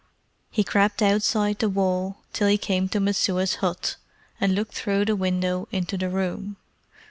[0.49, 3.97] He crept along outside the wall till he came to Messua's hut,
[4.39, 6.55] and looked through the window into the room.